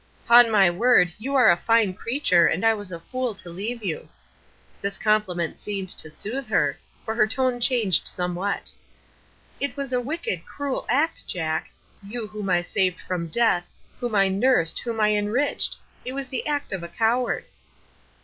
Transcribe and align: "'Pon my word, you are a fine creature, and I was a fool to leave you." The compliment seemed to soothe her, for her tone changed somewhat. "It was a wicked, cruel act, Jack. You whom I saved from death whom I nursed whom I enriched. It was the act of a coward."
"'Pon 0.25 0.49
my 0.49 0.67
word, 0.67 1.13
you 1.19 1.35
are 1.35 1.51
a 1.51 1.55
fine 1.55 1.93
creature, 1.93 2.47
and 2.47 2.65
I 2.65 2.73
was 2.73 2.91
a 2.91 2.99
fool 3.01 3.35
to 3.35 3.51
leave 3.51 3.83
you." 3.83 4.09
The 4.81 4.89
compliment 4.89 5.59
seemed 5.59 5.91
to 5.91 6.09
soothe 6.09 6.47
her, 6.47 6.75
for 7.05 7.13
her 7.13 7.27
tone 7.27 7.59
changed 7.61 8.07
somewhat. 8.07 8.71
"It 9.59 9.77
was 9.77 9.93
a 9.93 10.01
wicked, 10.01 10.43
cruel 10.47 10.87
act, 10.89 11.27
Jack. 11.27 11.69
You 12.01 12.25
whom 12.25 12.49
I 12.49 12.63
saved 12.63 12.99
from 12.99 13.27
death 13.27 13.69
whom 13.99 14.15
I 14.15 14.27
nursed 14.27 14.79
whom 14.79 14.99
I 14.99 15.11
enriched. 15.13 15.77
It 16.03 16.13
was 16.13 16.29
the 16.29 16.47
act 16.47 16.73
of 16.73 16.81
a 16.81 16.87
coward." 16.87 17.45